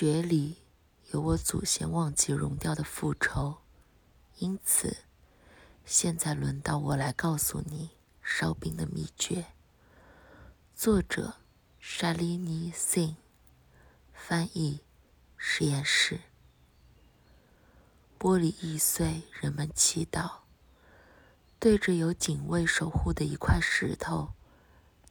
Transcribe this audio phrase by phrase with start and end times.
[0.00, 0.56] 血里
[1.10, 3.58] 有我祖先忘记融掉的复仇，
[4.38, 4.96] 因此，
[5.84, 7.90] 现在轮到我来告诉你
[8.22, 9.48] 烧冰的秘诀。
[10.74, 11.34] 作者：
[11.78, 13.18] 沙利尼·辛，
[14.14, 14.80] 翻译：
[15.36, 16.20] 实验室。
[18.18, 20.38] 玻璃易碎，人们祈祷。
[21.58, 24.32] 对着有警卫守护的一块石头，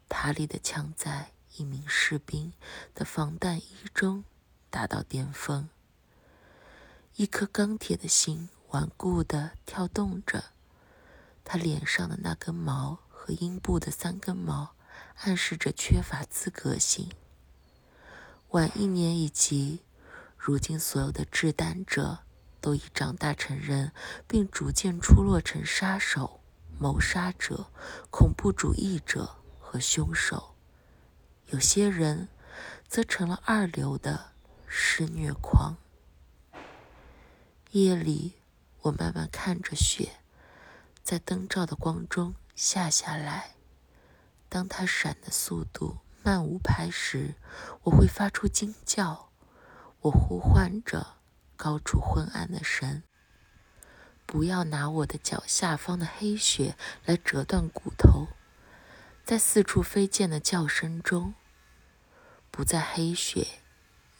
[0.08, 2.52] 塔里的枪在一名士兵
[2.96, 4.24] 的防弹衣中
[4.70, 5.70] 达到巅峰。
[7.16, 10.46] 一颗钢铁的心顽固地跳动着，
[11.44, 14.76] 他脸上的那根毛和阴部的三根毛
[15.22, 17.10] 暗示着缺乏资格性。
[18.50, 19.84] 晚一年以及，
[20.38, 22.20] 如今所有的制弹者
[22.62, 23.92] 都已长大成人，
[24.28, 26.40] 并逐渐出落成杀手。
[26.82, 27.70] 谋杀者、
[28.10, 30.56] 恐怖主义者和凶手，
[31.48, 32.30] 有些人
[32.88, 34.32] 则成了二流的
[34.70, 35.78] 施虐狂。
[37.72, 38.36] 夜里，
[38.84, 40.20] 我慢慢看着雪
[41.04, 43.56] 在灯罩的光中下下来。
[44.48, 47.34] 当它闪的速度慢五拍时，
[47.84, 49.32] 我会发出惊叫。
[50.02, 51.18] 我呼唤着
[51.58, 53.04] 高处昏暗的神。
[54.26, 58.28] 不要拿我的脚下方的黑雪来折断骨头，
[59.26, 61.34] 在四处飞溅的叫声中，
[62.50, 63.48] 不在黑雪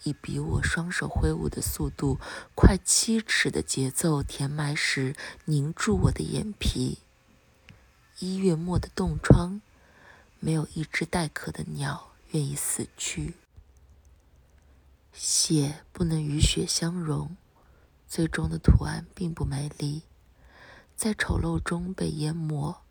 [0.04, 2.20] 以比我双手挥舞的速度
[2.56, 7.00] 快七尺的节奏填埋时凝住我的眼皮。
[8.20, 9.62] 一月末的冻疮，
[10.40, 13.36] 没有一只待渴的鸟愿意死去。
[15.14, 17.36] 血不能与雪相融。
[18.08, 20.02] 最终的图案并不美丽，
[20.96, 22.82] 在丑陋中被淹没。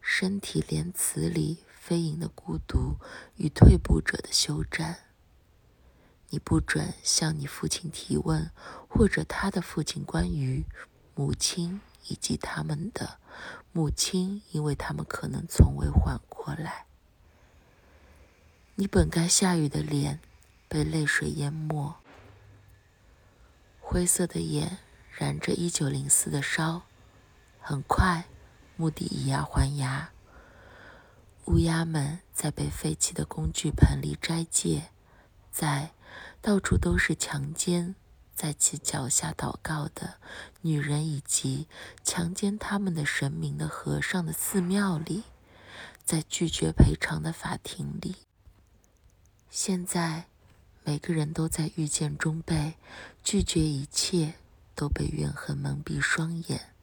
[0.00, 2.98] 身体连词里飞吟的孤独
[3.34, 5.05] 与退步者的休战。
[6.36, 8.50] 你不准向你父亲提问，
[8.90, 10.66] 或者他的父亲关于
[11.14, 13.18] 母亲以及他们的
[13.72, 16.84] 母亲，因为他们可能从未缓过来。
[18.74, 20.20] 你本该下雨的脸
[20.68, 21.94] 被泪水淹没。
[23.80, 24.76] 灰色的眼
[25.10, 26.82] 燃着一九零四的烧，
[27.58, 28.26] 很快，
[28.76, 30.10] 目的以牙还牙。
[31.46, 34.90] 乌鸦们在被废弃的工具盆里斋戒，
[35.50, 35.92] 在
[36.40, 37.94] 到处都是强奸
[38.34, 40.14] 在其脚下祷告的
[40.62, 41.68] 女人以及
[42.04, 45.24] 强奸他们的神明的和尚的寺庙里，
[46.04, 48.16] 在拒绝赔偿的法庭里。
[49.50, 50.26] 现在。
[50.88, 52.74] 每个人都在遇见中被
[53.24, 54.34] 拒绝，一切
[54.76, 56.74] 都被怨恨蒙蔽双眼。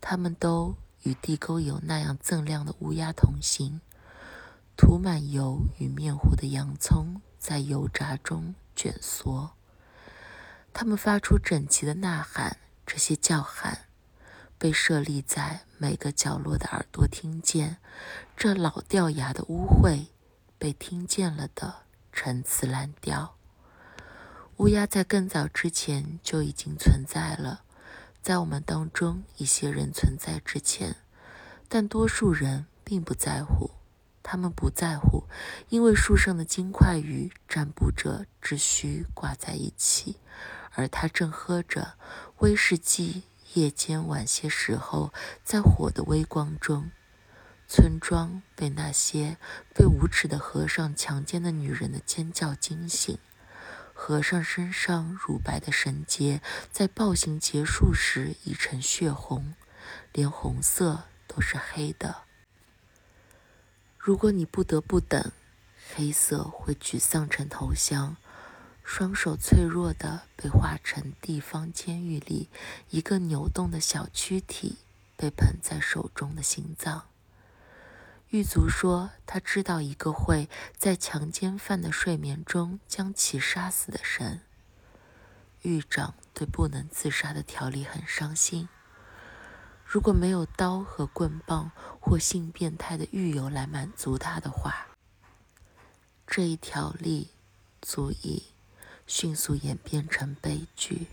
[0.00, 3.80] 他们都与地沟油那样锃亮的乌鸦同行，
[4.76, 9.52] 涂满油与面糊的洋葱在油炸中卷缩。
[10.72, 13.86] 他们发出整齐的呐喊，这些叫喊
[14.58, 17.76] 被设立在每个角落的耳朵听见。
[18.36, 20.06] 这老掉牙的污秽
[20.58, 21.84] 被听见了的。
[22.12, 23.36] 陈词滥调。
[24.56, 27.62] 乌鸦在更早之前就已经存在了，
[28.22, 30.96] 在我们当中一些人存在之前，
[31.68, 33.70] 但多数人并不在乎。
[34.28, 35.28] 他们不在乎，
[35.68, 40.16] 因为树上的金块与占卜者只需挂在一起，
[40.72, 41.94] 而他正喝着
[42.38, 43.22] 威士忌。
[43.54, 46.90] 夜间晚些时候，在火的微光中。
[47.68, 49.38] 村庄被那些
[49.72, 53.16] 被无耻的和尚强奸的女人的尖叫惊醒。
[53.94, 59.54] 和尚身上乳白的绳结在暴行结束时已成血红，
[60.12, 62.25] 连红色都是黑的。
[64.06, 65.32] 如果你不得不等，
[65.96, 68.16] 黑色会沮丧成投降，
[68.84, 72.48] 双手脆弱的被化成地方监狱里
[72.90, 74.78] 一个扭动的小躯体，
[75.16, 77.08] 被捧在手中的心脏。
[78.28, 84.42] 狱卒说：“他知道一个会在强奸犯的睡眠中将其杀死的神。”
[85.62, 88.68] 狱长对不能自杀的条例很伤心。
[89.88, 94.88] 如果没有刀和棍棒或性变态的狱友来满足他的话，
[96.26, 97.28] 这一条例
[97.80, 98.42] 足以
[99.06, 101.06] 迅速演变成悲剧。